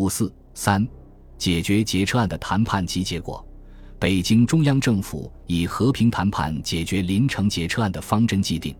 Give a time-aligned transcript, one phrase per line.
[0.00, 0.88] 五四三，
[1.36, 3.46] 解决劫车案的谈判及结果。
[3.98, 8.74] 北京中央政府以和平谈判解决临城劫车案的方针既定，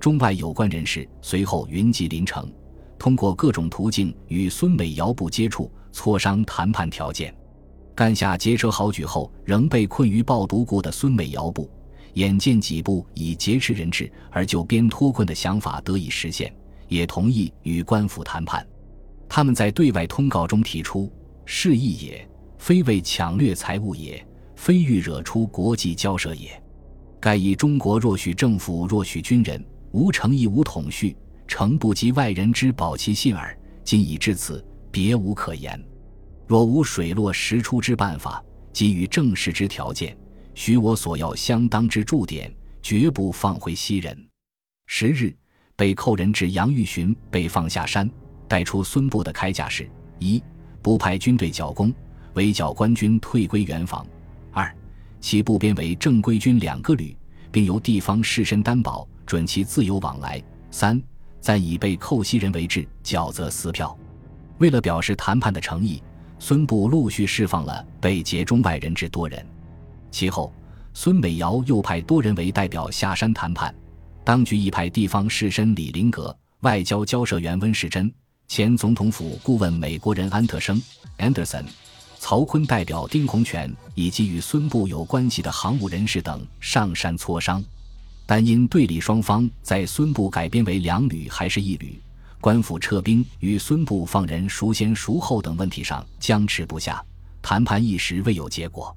[0.00, 2.52] 中外有关人士随后云集临城，
[2.98, 7.32] 通过各种途径与孙美瑶部接触，磋商谈判条件。
[7.94, 11.70] 干下劫车好举后，仍被困于暴毒谷的孙美瑶部，
[12.14, 16.52] 眼见几部以劫持人质而就边脱困的想法得以实现，
[16.88, 18.66] 也同意与官府谈判。
[19.28, 21.12] 他们在对外通告中提出
[21.44, 22.28] ：“是义也，
[22.58, 24.24] 非为抢掠财物也。”
[24.56, 26.62] 非欲惹出国际交涉也。
[27.20, 31.14] 盖以中国若许政府若许军人无诚意无统序，
[31.46, 33.54] 诚不及外人之保其信耳。
[33.82, 35.78] 今已至此，别无可言。
[36.46, 40.16] 若无水落石出之办法，给予正式之条件，
[40.54, 44.16] 许我所要相当之驻点，绝不放回西人。
[44.86, 45.36] 十日，
[45.76, 48.08] 被扣人质杨玉询被放下山，
[48.54, 49.90] 带出孙部的开价是：
[50.20, 50.40] 一
[50.80, 51.92] 不派军队剿攻，
[52.34, 54.06] 围剿官军退归原防。
[54.52, 54.72] 二，
[55.20, 57.16] 其部编为正规军两个旅，
[57.50, 60.40] 并由地方士绅担保，准其自由往来。
[60.70, 61.02] 三，
[61.40, 63.98] 暂以被扣西人为质，缴则撕票。
[64.58, 66.00] 为了表示谈判的诚意，
[66.38, 69.44] 孙部陆续释放了被劫中外人质多人。
[70.12, 70.54] 其后，
[70.92, 73.74] 孙美瑶又派多人为代表下山谈判。
[74.22, 78.14] 当局亦派地方士绅李林阁、外交交涉员温世珍、
[78.48, 80.80] 前总统府顾问美国人安特生
[81.18, 81.64] （Anderson）。
[82.18, 87.62] 曹锟代表丁洪泉以及与孙部有关系的航务人士等上山磋商，
[88.24, 92.00] 但因对立双方在孙部改编为两旅还是一旅，
[92.40, 97.04] 官府撤兵与孙部放人孰先孰后等问题上僵持不下，
[97.42, 98.96] 谈判一时未有结果。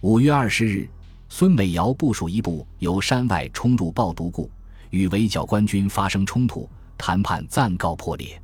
[0.00, 0.88] 五月二十日，
[1.28, 4.50] 孙美瑶部署一部由山外冲入暴毒谷，
[4.90, 8.40] 与围剿官军发生冲突，谈判暂告破裂。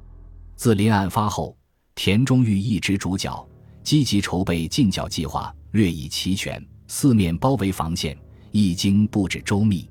[0.62, 1.56] 自临案发后，
[1.96, 3.48] 田中玉一直主角。
[3.82, 8.16] 积极筹备进剿计划，略已齐全，四面包围防线，
[8.52, 9.90] 已经布置周密。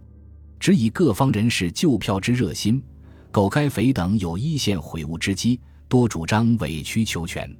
[0.61, 2.81] 只以各方人士救票之热心，
[3.33, 5.59] 苟该匪等有一线悔悟之机，
[5.89, 7.53] 多主张委曲求全，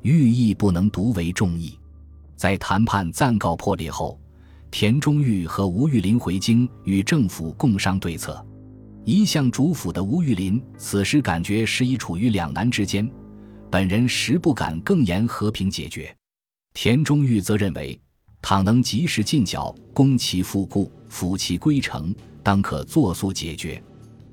[0.00, 1.78] 寓意不能独为众议。
[2.36, 4.18] 在谈判暂告破裂后，
[4.70, 8.42] 田中玉和吴玉林回京与政府共商对策。
[9.06, 13.08] 一向主辅的吴玉林此时感觉时已处于两难之间。
[13.70, 16.12] 本人实不敢更言和平解决。
[16.74, 17.96] 田中玉则认为，
[18.42, 22.12] 倘能及时进剿，攻其复固，抚其归城，
[22.42, 23.80] 当可作速解决。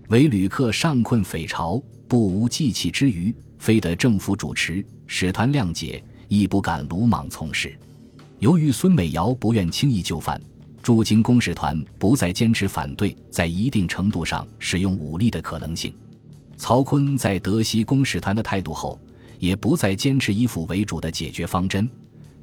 [0.10, 7.78] 唯旅客上困匪巢，不无计气之余，非得政府主持，使团谅解，亦不敢鲁莽从事。
[8.40, 10.42] 由于孙美瑶不愿轻易就范，
[10.84, 15.92] 驻京公使团不再坚持反对在一定程度上使用武力的可能性。
[16.58, 19.00] 曹锟在得悉公使团的态度后。
[19.40, 21.90] 也不再坚持以府为主的解决方针，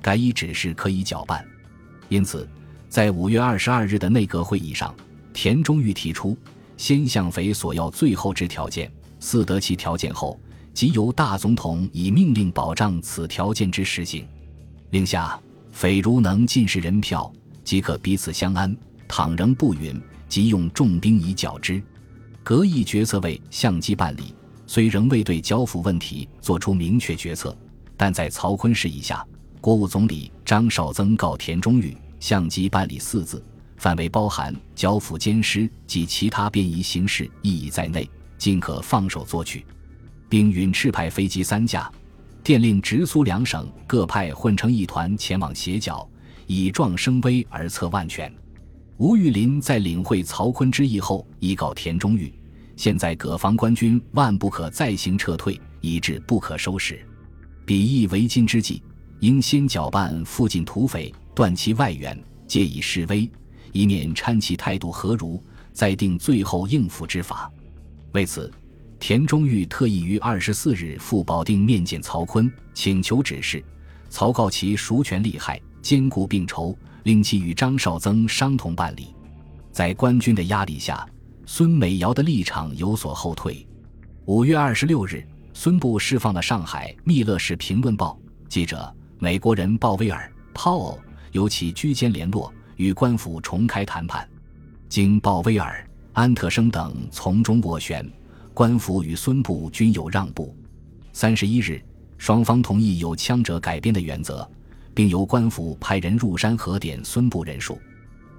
[0.02, 1.42] 改以指示可以搅拌。
[2.10, 2.46] 因此，
[2.90, 4.94] 在五月二十二日的内阁会议上，
[5.32, 6.36] 田中玉提出
[6.76, 10.38] 先向匪索要最后之条件，四得其条件后，
[10.74, 14.26] 即由大总统以命令保障此条件之实行。
[14.90, 15.40] 令下，
[15.72, 17.32] 匪如能尽释人票，
[17.64, 18.70] 即可彼此相安；
[19.08, 21.82] 倘仍不允，即用重兵以剿之。
[22.42, 24.34] 隔议决策为相机办理。
[24.66, 27.56] 虽仍未对交付问题作出明确决策，
[27.96, 29.26] 但在曹锟示意下，
[29.60, 33.44] 国务总理张绍曾告田中玉，相机办理四字，
[33.76, 39.66] 范围包含交付监师及其他便宜形式意义在内，尽可放手作取，
[40.28, 41.90] 并允赤派飞机三架，
[42.44, 46.08] 电令直苏两省各派混成一团前往协剿，
[46.52, 48.28] 以壮声威而策万全。
[48.96, 52.34] 吴玉林在领会曹锟之意后，已告田中玉。
[52.74, 57.06] 现在各方官军万不可再行撤退，以致不可收拾。
[57.64, 58.82] 彼亦为今之计，
[59.20, 63.30] 应先搅拌附近土匪，断其外援，借以示威，
[63.70, 65.40] 以免参其态度何如，
[65.72, 67.48] 再定最后应付之法。
[68.10, 68.52] 为此，
[68.98, 73.64] 田中玉特意于二十四日赴保定面见曹锟，请求指示。
[74.08, 79.14] 曹告其孰权利害，兼顾并筹，令其与张绍曾商同办理。
[79.72, 81.06] 在官军的压力下。
[81.52, 83.66] 孙美瑶的立场有所后退。
[84.26, 88.16] 五月二十六日，孙部释放了上海《密勒氏评论报》
[88.48, 90.96] 记者，美国人鲍威尔 （Paul）
[91.32, 94.28] 由其居间联络，与官府重开谈判。
[94.88, 98.08] 经鲍威尔、安特生等从中斡旋，
[98.54, 100.56] 官府与孙部均有让步。
[101.12, 101.82] 三十一日，
[102.16, 104.48] 双方同意有枪者改编的原则，
[104.94, 107.78] 并由官府派人入山核点孙部人数。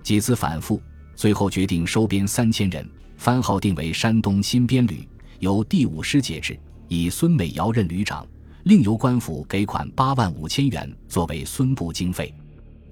[0.04, 0.82] 几次反复，
[1.16, 2.88] 最后决定收编三千人。
[3.18, 5.08] 番号定为山东新编旅，
[5.38, 8.26] 由第五师节制，以孙美瑶任旅长，
[8.64, 12.34] 另由官府给款八万五千元作为孙部经费。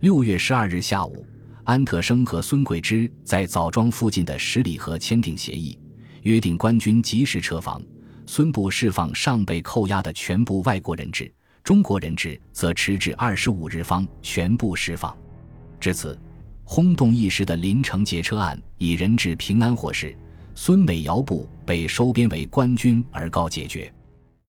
[0.01, 1.25] 六月十二日下午，
[1.63, 5.75] 安特生和孙桂芝在枣庄附近的十里河签订协议，
[6.21, 7.81] 约定官军及时撤防，
[8.27, 11.33] 孙部释放尚被扣押的全部外国人质，
[11.63, 15.15] 中国人质则迟至二十五日方全部释放。
[15.79, 16.19] 至此，
[16.63, 20.15] 轰动一时的林城劫车案以人质平安获释，
[20.55, 23.91] 孙美尧部被收编为官军而告解决。